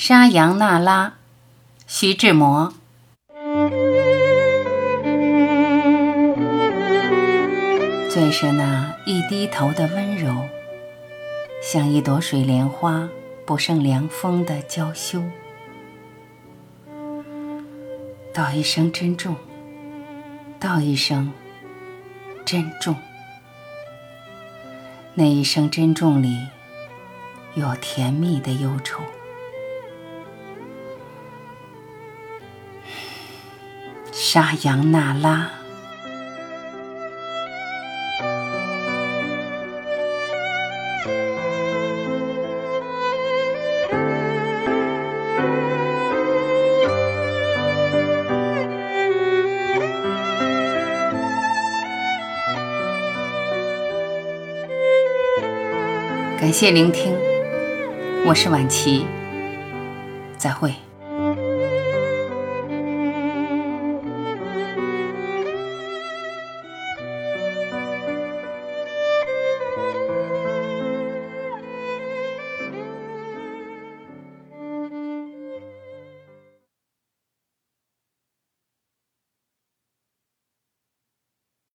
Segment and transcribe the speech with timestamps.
[0.00, 1.14] 沙扬那拉，
[1.88, 2.72] 徐志摩。
[8.08, 10.44] 最是那一低头的温柔，
[11.60, 13.08] 像一朵水莲花，
[13.44, 15.20] 不胜凉风的娇羞。
[18.32, 19.34] 道一声珍重，
[20.60, 21.32] 道一声
[22.44, 22.94] 珍重。
[25.14, 26.46] 那一声珍重里，
[27.54, 29.02] 有甜蜜的忧愁。
[34.20, 35.48] 沙扬那拉。
[56.40, 57.14] 感谢聆听，
[58.26, 59.06] 我是晚琪，
[60.36, 60.74] 再会。